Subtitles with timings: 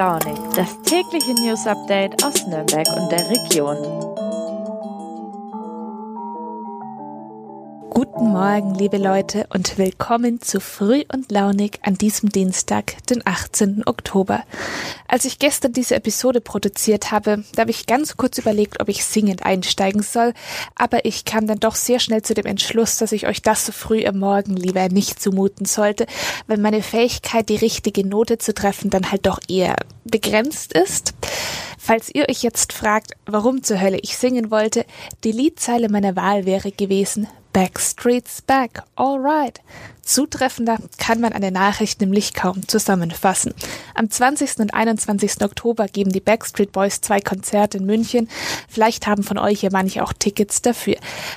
[0.00, 4.09] launig, das tägliche News Update aus Nürnberg und der Region.
[8.20, 13.84] Guten Morgen, liebe Leute, und willkommen zu Früh und Launig an diesem Dienstag, den 18.
[13.86, 14.42] Oktober.
[15.08, 19.06] Als ich gestern diese Episode produziert habe, da habe ich ganz kurz überlegt, ob ich
[19.06, 20.34] singend einsteigen soll,
[20.74, 23.72] aber ich kam dann doch sehr schnell zu dem Entschluss, dass ich euch das so
[23.72, 26.04] früh am Morgen lieber nicht zumuten sollte,
[26.46, 31.14] weil meine Fähigkeit, die richtige Note zu treffen, dann halt doch eher begrenzt ist.
[31.78, 34.84] Falls ihr euch jetzt fragt, warum zur Hölle ich singen wollte,
[35.24, 39.60] die Liedzeile meiner Wahl wäre gewesen Backstreet's Back, alright.
[40.02, 43.54] Zutreffender kann man eine Nachricht nämlich kaum zusammenfassen.
[43.94, 44.58] Am 20.
[44.58, 45.40] und 21.
[45.42, 48.28] Oktober geben die Backstreet Boys zwei Konzerte in München.
[48.68, 50.96] Vielleicht haben von euch ja manche auch Tickets dafür.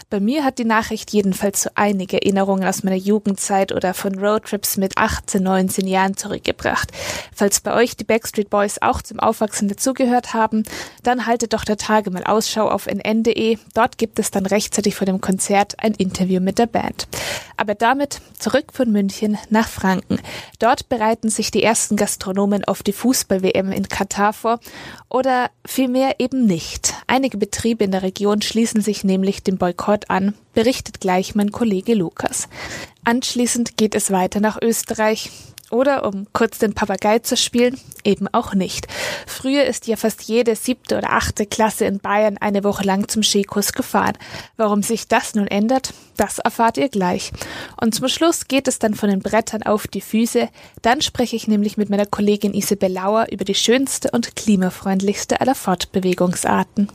[0.10, 4.78] Bei mir hat die Nachricht jedenfalls so einige Erinnerungen aus meiner Jugendzeit oder von Roadtrips
[4.78, 6.92] mit 18, 19 Jahren zurückgebracht.
[7.36, 10.64] Falls bei euch die Backstreet Boys auch zum Aufwachsen dazugehört haben,
[11.04, 13.60] dann haltet doch der Tage mal Ausschau auf nn.de.
[13.76, 17.08] Dort gibt es dann rechtzeitig vor dem Konzert ein Interview mit der Band.
[17.58, 20.20] Aber damit zurück von München nach Franken.
[20.60, 24.60] Dort bereiten sich die ersten Gastronomen auf die Fußball-WM in Katar vor
[25.10, 26.94] oder vielmehr eben nicht.
[27.08, 31.94] Einige Betriebe in der Region schließen sich nämlich dem Boykott an, berichtet gleich mein Kollege
[31.94, 32.48] Lukas.
[33.04, 35.32] Anschließend geht es weiter nach Österreich.
[35.74, 38.86] Oder, um kurz den Papagei zu spielen, eben auch nicht.
[39.26, 43.24] Früher ist ja fast jede siebte oder achte Klasse in Bayern eine Woche lang zum
[43.24, 44.16] Skikurs gefahren.
[44.56, 47.32] Warum sich das nun ändert, das erfahrt ihr gleich.
[47.82, 50.48] Und zum Schluss geht es dann von den Brettern auf die Füße.
[50.84, 55.56] Dann spreche ich nämlich mit meiner Kollegin Isabel Lauer über die schönste und klimafreundlichste aller
[55.56, 56.92] Fortbewegungsarten.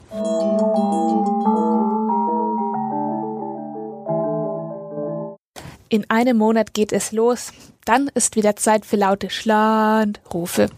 [5.90, 7.52] In einem Monat geht es los,
[7.89, 10.69] dann ist wieder Zeit für laute Schlandrufe.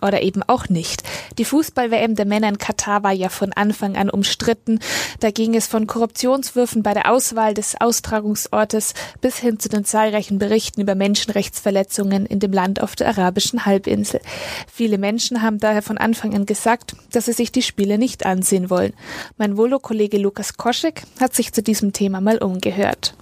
[0.00, 1.02] Oder eben auch nicht.
[1.38, 4.80] Die Fußball-WM der Männer in Katar war ja von Anfang an umstritten.
[5.20, 10.38] Da ging es von Korruptionswürfen bei der Auswahl des Austragungsortes bis hin zu den zahlreichen
[10.38, 14.20] Berichten über Menschenrechtsverletzungen in dem Land auf der arabischen Halbinsel.
[14.70, 18.68] Viele Menschen haben daher von Anfang an gesagt, dass sie sich die Spiele nicht ansehen
[18.68, 18.92] wollen.
[19.38, 23.14] Mein Volo-Kollege Lukas Koschek hat sich zu diesem Thema mal umgehört.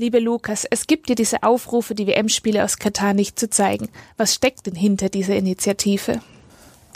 [0.00, 3.88] Liebe Lukas, es gibt dir diese Aufrufe, die WM-Spiele aus Katar nicht zu zeigen.
[4.16, 6.20] Was steckt denn hinter dieser Initiative?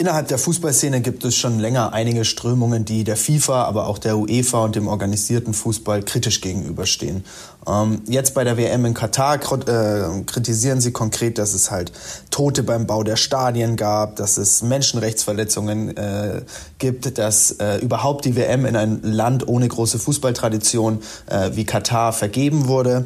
[0.03, 4.17] Innerhalb der Fußballszene gibt es schon länger einige Strömungen, die der FIFA, aber auch der
[4.17, 7.23] UEFA und dem organisierten Fußball kritisch gegenüberstehen.
[7.65, 11.93] Ähm, jetzt bei der WM in Katar äh, kritisieren sie konkret, dass es halt
[12.31, 16.41] Tote beim Bau der Stadien gab, dass es Menschenrechtsverletzungen äh,
[16.79, 22.11] gibt, dass äh, überhaupt die WM in ein Land ohne große Fußballtradition äh, wie Katar
[22.11, 23.05] vergeben wurde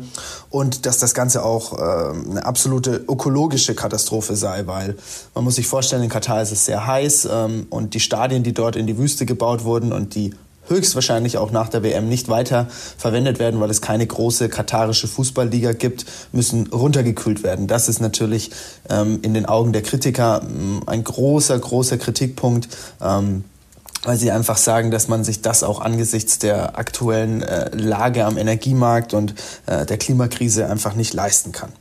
[0.49, 4.95] und dass das Ganze auch äh, eine absolute ökologische Katastrophe sei, weil
[5.35, 8.53] man muss sich vorstellen, in Katar ist es sehr heiß ähm, und die Stadien, die
[8.53, 10.31] dort in die Wüste gebaut wurden und die
[10.69, 12.67] höchstwahrscheinlich auch nach der WM nicht weiter
[12.97, 17.67] verwendet werden, weil es keine große katarische Fußballliga gibt, müssen runtergekühlt werden.
[17.67, 18.51] Das ist natürlich
[18.89, 22.67] ähm, in den Augen der Kritiker ähm, ein großer, großer Kritikpunkt.
[23.01, 23.43] Ähm,
[24.07, 28.37] weil sie einfach sagen, dass man sich das auch angesichts der aktuellen äh, Lage am
[28.37, 29.35] Energiemarkt und
[29.65, 31.73] äh, der Klimakrise einfach nicht leisten kann.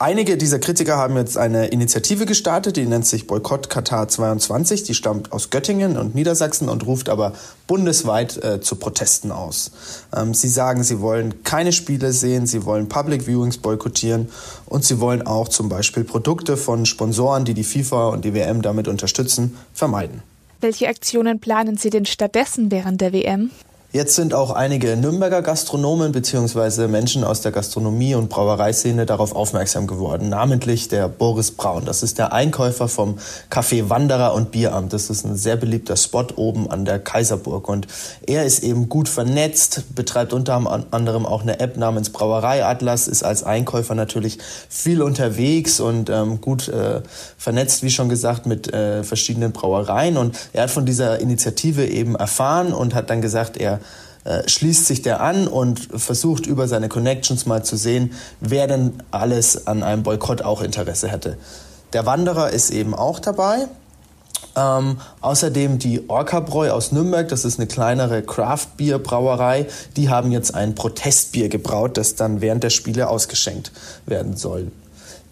[0.00, 4.82] Einige dieser Kritiker haben jetzt eine Initiative gestartet, die nennt sich Boykott Katar 22.
[4.84, 7.32] Die stammt aus Göttingen und Niedersachsen und ruft aber
[7.68, 9.70] bundesweit äh, zu Protesten aus.
[10.12, 14.30] Ähm, sie sagen, sie wollen keine Spiele sehen, sie wollen Public Viewings boykottieren
[14.66, 18.62] und sie wollen auch zum Beispiel Produkte von Sponsoren, die die FIFA und die WM
[18.62, 20.22] damit unterstützen, vermeiden.
[20.60, 23.50] Welche Aktionen planen Sie denn stattdessen während der WM?
[23.90, 26.88] Jetzt sind auch einige Nürnberger Gastronomen bzw.
[26.88, 30.28] Menschen aus der Gastronomie- und Brauereiszene darauf aufmerksam geworden.
[30.28, 31.86] Namentlich der Boris Braun.
[31.86, 33.18] Das ist der Einkäufer vom
[33.50, 34.92] Café Wanderer und Bieramt.
[34.92, 37.66] Das ist ein sehr beliebter Spot oben an der Kaiserburg.
[37.66, 37.86] Und
[38.26, 40.52] er ist eben gut vernetzt, betreibt unter
[40.90, 44.36] anderem auch eine App namens Brauereiatlas, ist als Einkäufer natürlich
[44.68, 47.00] viel unterwegs und ähm, gut äh,
[47.38, 50.18] vernetzt, wie schon gesagt, mit äh, verschiedenen Brauereien.
[50.18, 53.78] Und er hat von dieser Initiative eben erfahren und hat dann gesagt, er
[54.24, 58.94] äh, schließt sich der an und versucht über seine Connections mal zu sehen, wer denn
[59.10, 61.36] alles an einem Boykott auch Interesse hätte.
[61.92, 63.68] Der Wanderer ist eben auch dabei.
[64.56, 69.66] Ähm, außerdem die Orca-Bräu aus Nürnberg, das ist eine kleinere Craft-Bier-Brauerei,
[69.96, 73.72] die haben jetzt ein Protestbier gebraut, das dann während der Spiele ausgeschenkt
[74.06, 74.70] werden soll.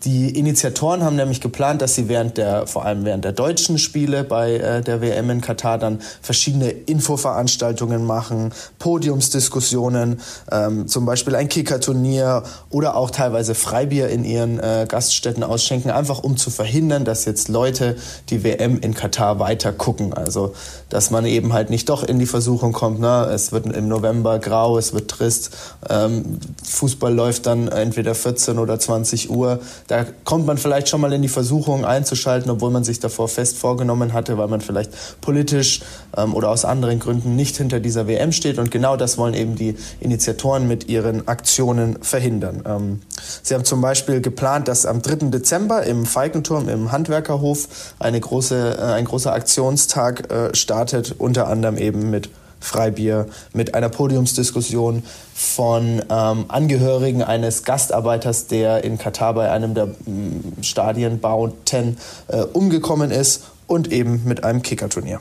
[0.05, 4.25] Die Initiatoren haben nämlich geplant, dass sie während der, vor allem während der deutschen Spiele
[4.25, 10.21] bei äh, der WM in Katar dann verschiedene Infoveranstaltungen machen, Podiumsdiskussionen,
[10.53, 16.23] ähm, zum Beispiel ein Kickerturnier oder auch teilweise Freibier in ihren äh, Gaststätten ausschenken, einfach
[16.23, 17.97] um zu verhindern, dass jetzt Leute
[18.29, 20.13] die WM in Katar weiter gucken.
[20.13, 20.55] Also,
[20.91, 23.31] dass man eben halt nicht doch in die Versuchung kommt, ne?
[23.33, 25.57] es wird im November grau, es wird trist,
[25.89, 29.61] ähm, Fußball läuft dann entweder 14 oder 20 Uhr.
[29.89, 33.57] Da kommt man vielleicht schon mal in die Versuchung einzuschalten, obwohl man sich davor fest
[33.57, 35.81] vorgenommen hatte, weil man vielleicht politisch
[36.17, 38.59] ähm, oder aus anderen Gründen nicht hinter dieser WM steht.
[38.59, 42.63] Und genau das wollen eben die Initiatoren mit ihren Aktionen verhindern.
[42.67, 43.01] Ähm,
[43.43, 45.31] sie haben zum Beispiel geplant, dass am 3.
[45.31, 51.79] Dezember im Falkenturm im Handwerkerhof eine große, äh, ein großer Aktionstag äh, startet, unter anderem
[51.79, 52.31] eben mit
[52.61, 55.03] Freibier mit einer Podiumsdiskussion
[55.35, 61.99] von ähm, Angehörigen eines Gastarbeiters, der in Katar bei einem der mm, Stadienbauten
[62.29, 65.21] äh, umgekommen ist und eben mit einem Kickerturnier.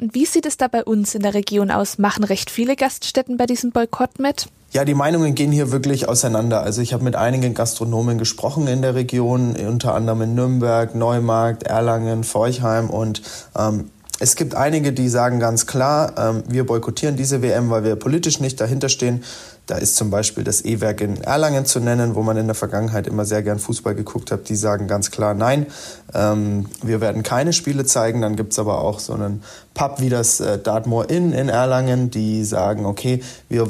[0.00, 1.98] Und wie sieht es da bei uns in der Region aus?
[1.98, 4.48] Machen recht viele Gaststätten bei diesem Boykott mit?
[4.72, 6.62] Ja, die Meinungen gehen hier wirklich auseinander.
[6.62, 11.62] Also ich habe mit einigen Gastronomen gesprochen in der Region, unter anderem in Nürnberg, Neumarkt,
[11.62, 13.22] Erlangen, Forchheim und
[13.56, 13.90] ähm,
[14.20, 18.40] es gibt einige, die sagen ganz klar, ähm, wir boykottieren diese WM, weil wir politisch
[18.40, 19.24] nicht dahinter stehen.
[19.66, 23.06] Da ist zum Beispiel das E-Werk in Erlangen zu nennen, wo man in der Vergangenheit
[23.06, 24.50] immer sehr gern Fußball geguckt hat.
[24.50, 25.66] Die sagen ganz klar, nein,
[26.12, 28.20] ähm, wir werden keine Spiele zeigen.
[28.20, 32.44] Dann gibt's aber auch so einen Pub wie das äh, Dartmoor Inn in Erlangen, die
[32.44, 33.68] sagen, okay, wir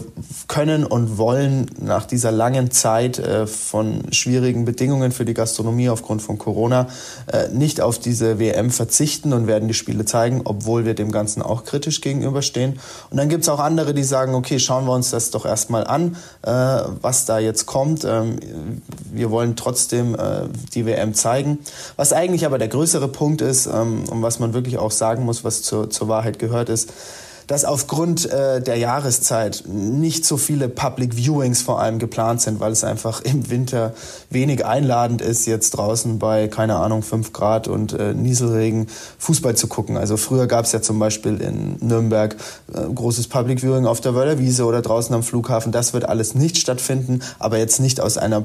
[0.48, 6.22] können und wollen nach dieser langen Zeit äh, von schwierigen Bedingungen für die Gastronomie aufgrund
[6.22, 6.88] von Corona
[7.32, 11.42] äh, nicht auf diese WM verzichten und werden die Spiele zeigen, obwohl wir dem Ganzen
[11.42, 12.78] auch kritisch gegenüberstehen.
[13.10, 16.16] Und dann gibt's auch andere, die sagen, okay, schauen wir uns das doch erstmal an,
[16.42, 16.50] äh,
[17.00, 18.04] was da jetzt kommt.
[18.04, 18.38] Ähm,
[19.12, 21.58] wir wollen trotzdem äh, die WM zeigen.
[21.96, 25.44] Was eigentlich aber der größere Punkt ist ähm, und was man wirklich auch sagen muss,
[25.44, 26.92] was zur zur Wahrheit gehört, ist,
[27.46, 32.72] dass aufgrund äh, der Jahreszeit nicht so viele Public Viewings vor allem geplant sind, weil
[32.72, 33.92] es einfach im Winter
[34.30, 38.86] wenig einladend ist, jetzt draußen bei, keine Ahnung, 5 Grad und äh, Nieselregen
[39.18, 39.96] Fußball zu gucken.
[39.96, 42.36] Also früher gab es ja zum Beispiel in Nürnberg
[42.72, 45.72] äh, großes Public Viewing auf der Wörderwiese oder draußen am Flughafen.
[45.72, 48.44] Das wird alles nicht stattfinden, aber jetzt nicht aus einer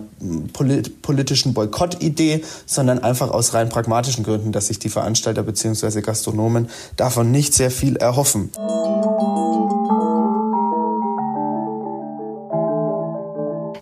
[0.54, 6.02] polit politischen Boykottidee, sondern einfach aus rein pragmatischen Gründen, dass sich die Veranstalter bzw.
[6.02, 8.52] Gastronomen davon nicht sehr viel erhoffen.
[8.90, 9.49] Thank you.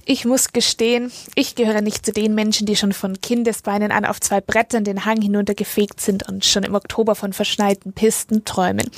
[0.09, 4.21] Ich muss gestehen, ich gehöre nicht zu den Menschen, die schon von Kindesbeinen an auf
[4.21, 8.89] zwei Brettern den Hang hinuntergefegt sind und schon im Oktober von verschneiten Pisten träumen.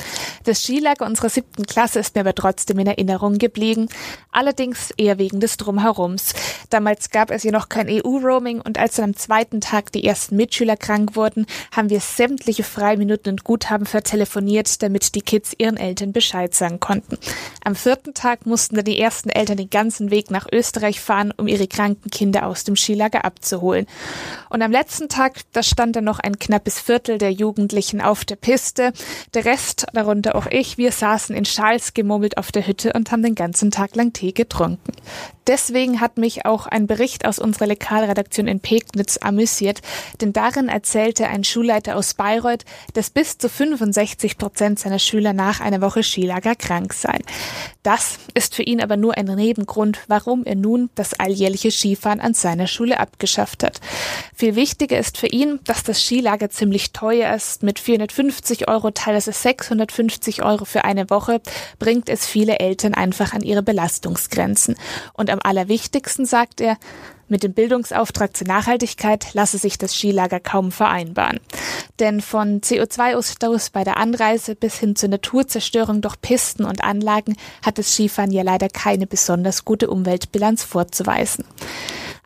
[0.43, 3.89] Das Skilager unserer siebten Klasse ist mir aber trotzdem in Erinnerung geblieben,
[4.31, 6.33] allerdings eher wegen des Drumherums.
[6.69, 10.35] Damals gab es ja noch kein EU-Roaming und als dann am zweiten Tag die ersten
[10.35, 16.13] Mitschüler krank wurden, haben wir sämtliche Freiminuten und Guthaben vertelefoniert, damit die Kids ihren Eltern
[16.13, 17.17] Bescheid sagen konnten.
[17.63, 21.47] Am vierten Tag mussten dann die ersten Eltern den ganzen Weg nach Österreich fahren, um
[21.47, 23.85] ihre kranken Kinder aus dem Skilager abzuholen.
[24.49, 28.35] Und am letzten Tag, da stand dann noch ein knappes Viertel der Jugendlichen auf der
[28.35, 28.93] Piste.
[29.33, 33.23] Der Rest, darunter auch ich, wir saßen in Schals gemummelt auf der Hütte und haben
[33.23, 34.93] den ganzen Tag lang Tee getrunken.
[35.49, 39.81] Deswegen hat mich auch ein Bericht aus unserer Lokalredaktion in Pegnitz amüsiert,
[40.21, 45.59] denn darin erzählte ein Schulleiter aus Bayreuth, dass bis zu 65 Prozent seiner Schüler nach
[45.59, 47.23] einer Woche Skilager krank seien.
[47.81, 52.33] Das ist für ihn aber nur ein Nebengrund, warum er nun das alljährliche Skifahren an
[52.33, 53.79] seiner Schule abgeschafft hat.
[54.35, 57.63] Viel wichtiger ist für ihn, dass das Skilager ziemlich teuer ist.
[57.63, 61.41] Mit 450 Euro, teilweise 650 Euro für eine Woche,
[61.77, 64.75] bringt es viele Eltern einfach an ihre Belastungsgrenzen.
[65.13, 66.77] Und am allerwichtigsten sagt er,
[67.29, 71.39] mit dem Bildungsauftrag zur Nachhaltigkeit lasse sich das Skilager kaum vereinbaren.
[71.99, 77.77] Denn von CO2-Ausstoß bei der Anreise bis hin zur Naturzerstörung durch Pisten und Anlagen hat
[77.77, 81.43] das Skifahren ja leider keine besonders gute Umweltbilanz vorzuweisen.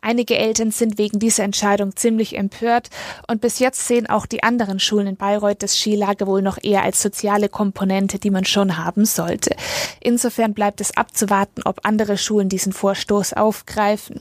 [0.06, 2.90] Einige Eltern sind wegen dieser Entscheidung ziemlich empört
[3.26, 6.82] und bis jetzt sehen auch die anderen Schulen in Bayreuth das Skilager wohl noch eher
[6.82, 9.56] als soziale Komponente, die man schon haben sollte.
[10.00, 14.20] Insofern bleibt es abzuwarten, ob andere Schulen diesen Vorstoß aufgreifen.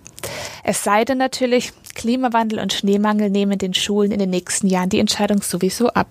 [0.63, 4.99] Es sei denn natürlich, Klimawandel und Schneemangel nehmen den Schulen in den nächsten Jahren die
[4.99, 6.07] Entscheidung sowieso ab.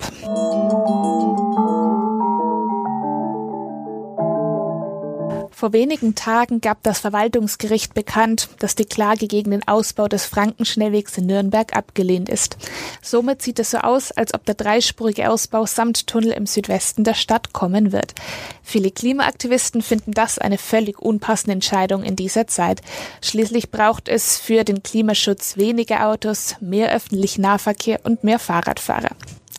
[5.63, 11.17] Vor wenigen Tagen gab das Verwaltungsgericht bekannt, dass die Klage gegen den Ausbau des Frankenschnellwegs
[11.19, 12.57] in Nürnberg abgelehnt ist.
[13.01, 17.15] Somit sieht es so aus, als ob der dreispurige Ausbau samt Tunnel im Südwesten der
[17.15, 18.17] Stadt kommen wird.
[18.65, 22.83] Viele Klimaaktivisten finden das eine völlig unpassende Entscheidung in dieser Zeit.
[23.21, 29.11] Schließlich braucht es für den Klimaschutz weniger Autos, mehr öffentlichen Nahverkehr und mehr Fahrradfahrer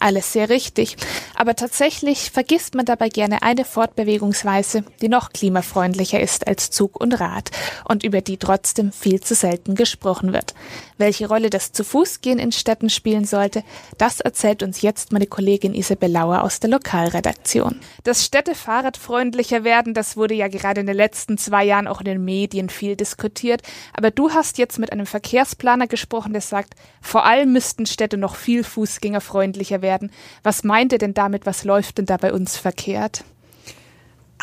[0.04, 0.98] alles sehr richtig.
[1.44, 7.20] Aber tatsächlich vergisst man dabei gerne eine Fortbewegungsweise, die noch klimafreundlicher ist als Zug und
[7.20, 7.52] Rad
[7.84, 10.54] und über die trotzdem viel zu selten gesprochen wird.
[10.98, 13.66] Welche Rolle das zu Fußgehen in Städten spielen sollte,
[13.98, 17.82] das erzählt uns jetzt meine Kollegin Isabel Lauer aus der Lokalredaktion.
[18.06, 22.06] Das Städte fahrradfreundlicher werden, das wurde ja gerade in den letzten zwei Jahren auch in
[22.06, 23.64] den Medien viel diskutiert.
[23.92, 28.38] Aber du hast jetzt mit einem Verkehrsplaner gesprochen, der sagt, vor allem müssten Städte noch
[28.38, 30.10] viel fußgängerfreundlicher werden.
[30.42, 31.33] Was meint ihr denn damit?
[31.46, 33.24] Was läuft denn da bei uns verkehrt?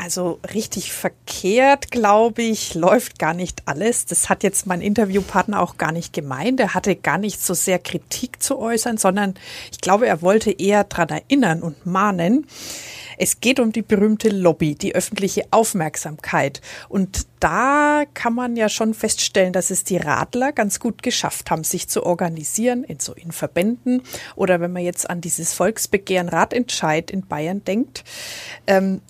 [0.03, 4.07] Also richtig verkehrt, glaube ich, läuft gar nicht alles.
[4.07, 6.59] Das hat jetzt mein Interviewpartner auch gar nicht gemeint.
[6.59, 9.35] Er hatte gar nicht so sehr Kritik zu äußern, sondern
[9.71, 12.47] ich glaube, er wollte eher daran erinnern und mahnen.
[13.23, 16.63] Es geht um die berühmte Lobby, die öffentliche Aufmerksamkeit.
[16.89, 21.63] Und da kann man ja schon feststellen, dass es die Radler ganz gut geschafft haben,
[21.63, 24.01] sich zu organisieren in so in Verbänden
[24.37, 28.05] oder wenn man jetzt an dieses Volksbegehren Radentscheid in Bayern denkt.
[28.67, 29.03] Ähm,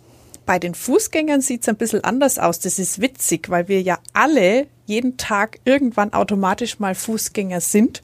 [0.44, 2.58] bei den Fußgängern sieht es ein bisschen anders aus.
[2.58, 8.02] Das ist witzig, weil wir ja alle jeden Tag irgendwann automatisch mal Fußgänger sind.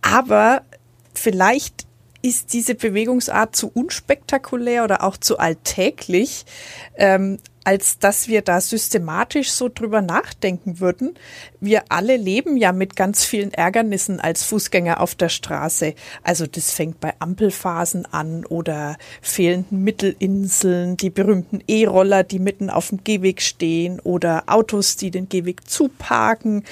[0.00, 0.62] Aber
[1.12, 1.85] vielleicht
[2.26, 6.44] ist diese Bewegungsart zu unspektakulär oder auch zu alltäglich,
[6.96, 11.14] ähm, als dass wir da systematisch so drüber nachdenken würden.
[11.58, 15.94] Wir alle leben ja mit ganz vielen Ärgernissen als Fußgänger auf der Straße.
[16.22, 22.90] Also das fängt bei Ampelphasen an oder fehlenden Mittelinseln, die berühmten E-Roller, die mitten auf
[22.90, 26.62] dem Gehweg stehen oder Autos, die den Gehweg zuparken.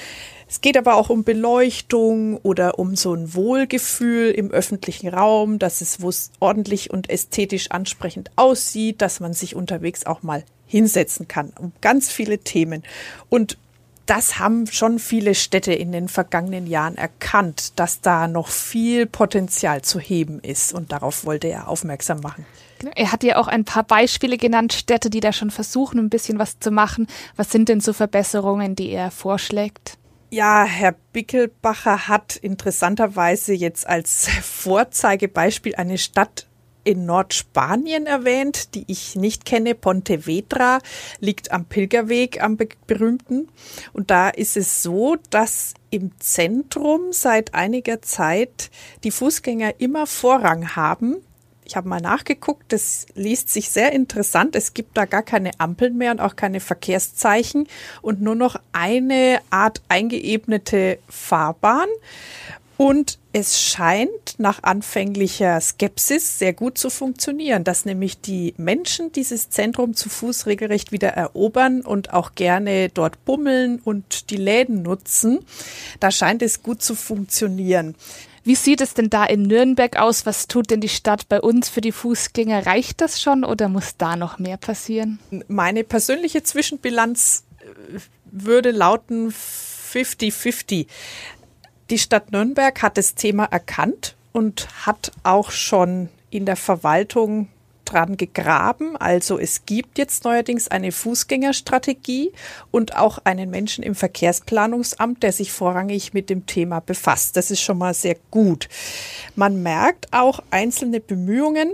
[0.47, 5.81] Es geht aber auch um Beleuchtung oder um so ein Wohlgefühl im öffentlichen Raum, dass
[5.81, 5.97] es
[6.39, 11.53] ordentlich und ästhetisch ansprechend aussieht, dass man sich unterwegs auch mal hinsetzen kann.
[11.59, 12.83] Um ganz viele Themen.
[13.29, 13.57] Und
[14.05, 19.81] das haben schon viele Städte in den vergangenen Jahren erkannt, dass da noch viel Potenzial
[19.81, 20.73] zu heben ist.
[20.73, 22.45] Und darauf wollte er aufmerksam machen.
[22.95, 26.37] Er hat ja auch ein paar Beispiele genannt, Städte, die da schon versuchen, ein bisschen
[26.37, 27.07] was zu machen.
[27.35, 29.97] Was sind denn so Verbesserungen, die er vorschlägt?
[30.29, 36.47] Ja, Herr Bickelbacher hat interessanterweise jetzt als Vorzeigebeispiel eine Stadt
[36.85, 39.75] in Nordspanien erwähnt, die ich nicht kenne.
[39.75, 40.79] Pontevedra
[41.19, 43.49] liegt am Pilgerweg, am berühmten.
[43.91, 48.71] Und da ist es so, dass im Zentrum seit einiger Zeit
[49.03, 51.17] die Fußgänger immer Vorrang haben
[51.65, 54.55] ich habe mal nachgeguckt, das liest sich sehr interessant.
[54.55, 57.67] Es gibt da gar keine Ampeln mehr und auch keine Verkehrszeichen
[58.01, 61.89] und nur noch eine Art eingeebnete Fahrbahn.
[62.77, 69.49] Und es scheint nach anfänglicher Skepsis sehr gut zu funktionieren, dass nämlich die Menschen dieses
[69.49, 75.39] Zentrum zu Fuß regelrecht wieder erobern und auch gerne dort bummeln und die Läden nutzen.
[75.99, 77.95] Da scheint es gut zu funktionieren.
[78.43, 80.25] Wie sieht es denn da in Nürnberg aus?
[80.27, 82.67] Was tut denn die Stadt bei uns für die Fußgänger?
[82.67, 85.17] Reicht das schon oder muss da noch mehr passieren?
[85.47, 89.33] Meine persönliche Zwischenbilanz äh, würde lauten
[89.93, 90.85] 50-50.
[91.89, 97.47] Die Stadt Nürnberg hat das Thema erkannt und hat auch schon in der Verwaltung
[97.85, 98.97] dran gegraben.
[98.97, 102.31] Also es gibt jetzt neuerdings eine Fußgängerstrategie
[102.71, 107.37] und auch einen Menschen im Verkehrsplanungsamt, der sich vorrangig mit dem Thema befasst.
[107.37, 108.67] Das ist schon mal sehr gut.
[109.35, 111.71] Man merkt auch einzelne Bemühungen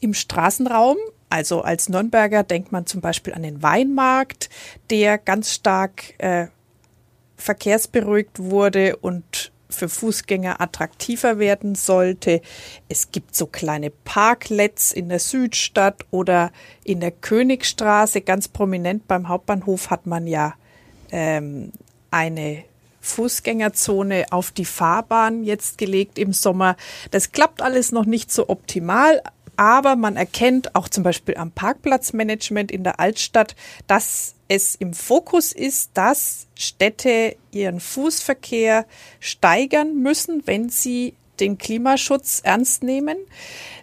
[0.00, 0.96] im Straßenraum.
[1.28, 4.48] Also als Nürnberger denkt man zum Beispiel an den Weinmarkt,
[4.88, 6.46] der ganz stark äh,
[7.38, 12.40] verkehrsberuhigt wurde und für Fußgänger attraktiver werden sollte.
[12.88, 16.52] Es gibt so kleine Parklets in der Südstadt oder
[16.84, 18.20] in der Königstraße.
[18.22, 20.54] Ganz prominent beim Hauptbahnhof hat man ja
[21.10, 21.72] ähm,
[22.10, 22.64] eine
[23.00, 26.76] Fußgängerzone auf die Fahrbahn jetzt gelegt im Sommer.
[27.10, 29.22] Das klappt alles noch nicht so optimal,
[29.58, 33.56] aber man erkennt auch zum Beispiel am Parkplatzmanagement in der Altstadt,
[33.88, 38.86] dass es im Fokus ist, dass Städte ihren Fußverkehr
[39.18, 43.18] steigern müssen, wenn sie den Klimaschutz ernst nehmen.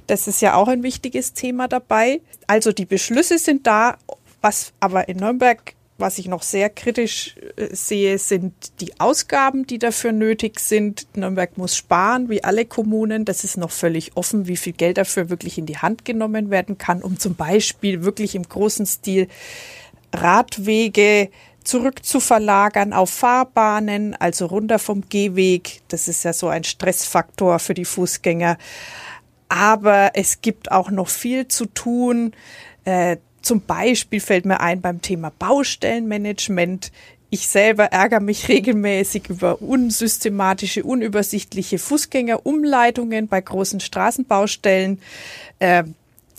[0.08, 2.22] Das ist ja auch ein wichtiges Thema dabei.
[2.48, 3.98] Also die Beschlüsse sind da,
[4.40, 9.80] was aber in Nürnberg was ich noch sehr kritisch äh, sehe, sind die Ausgaben, die
[9.80, 11.08] dafür nötig sind.
[11.16, 13.24] Nürnberg muss sparen, wie alle Kommunen.
[13.26, 16.78] Das ist noch völlig offen, wie viel Geld dafür wirklich in die Hand genommen werden
[16.78, 19.28] kann, um zum Beispiel wirklich im großen Stil
[20.14, 21.30] Radwege
[21.64, 25.82] zurückzuverlagern auf Fahrbahnen, also runter vom Gehweg.
[25.88, 28.58] Das ist ja so ein Stressfaktor für die Fußgänger.
[29.50, 32.34] Aber es gibt auch noch viel zu tun.
[32.84, 36.92] Äh, zum Beispiel fällt mir ein beim Thema Baustellenmanagement.
[37.30, 45.00] Ich selber ärgere mich regelmäßig über unsystematische, unübersichtliche Fußgängerumleitungen bei großen Straßenbaustellen.
[45.60, 45.84] Äh,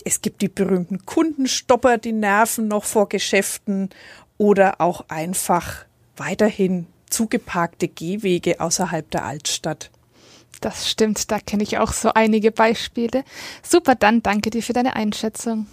[0.03, 3.89] es gibt die berühmten Kundenstopper, die nerven noch vor Geschäften
[4.37, 5.85] oder auch einfach
[6.17, 9.91] weiterhin zugeparkte Gehwege außerhalb der Altstadt.
[10.59, 13.23] Das stimmt, da kenne ich auch so einige Beispiele.
[13.63, 15.67] Super, dann danke dir für deine Einschätzung.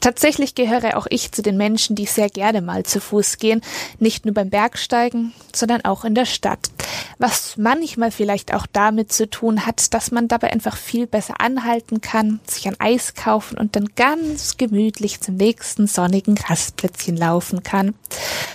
[0.00, 3.60] Tatsächlich gehöre auch ich zu den Menschen, die sehr gerne mal zu Fuß gehen,
[3.98, 6.70] nicht nur beim Bergsteigen, sondern auch in der Stadt.
[7.18, 12.00] Was manchmal vielleicht auch damit zu tun hat, dass man dabei einfach viel besser anhalten
[12.00, 17.94] kann, sich ein Eis kaufen und dann ganz gemütlich zum nächsten sonnigen Rastplätzchen laufen kann.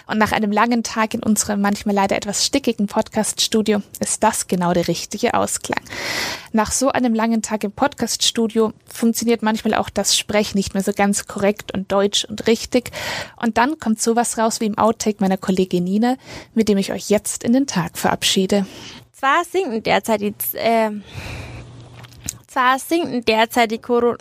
[0.07, 4.73] Und nach einem langen Tag in unserem manchmal leider etwas stickigen Podcaststudio ist das genau
[4.73, 5.81] der richtige Ausklang.
[6.51, 10.93] Nach so einem langen Tag im Podcaststudio funktioniert manchmal auch das Sprech nicht mehr so
[10.93, 12.91] ganz ganz korrekt und deutsch und richtig.
[13.41, 16.17] Und dann kommt sowas raus wie im Outtake meiner Kollegin Nina,
[16.53, 18.65] mit dem ich euch jetzt in den Tag verabschiede.
[19.13, 20.91] Zwar sinken derzeit die, äh,
[22.47, 24.17] zwar sinken derzeit die Corona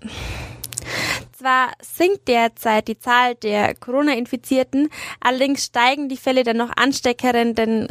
[1.36, 4.88] zwar sinkt derzeit die Zahl der Corona-Infizierten,
[5.20, 7.88] allerdings steigen die Fälle der noch ansteckenden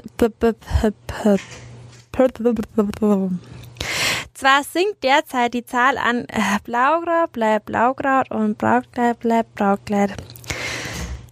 [4.43, 6.27] zwar sinkt derzeit die Zahl an
[6.65, 10.11] Blaukraut bleibt Blaukraut und Brautkleid bleibt Brautkleid.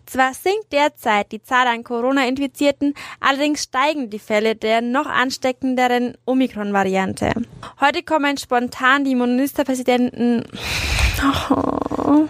[0.05, 7.33] Zwar sinkt derzeit die Zahl an Corona-Infizierten, allerdings steigen die Fälle der noch ansteckenderen Omikron-Variante.
[7.81, 10.45] Heute kommen spontan die Ministerpräsidenten.
[11.49, 12.27] Oh.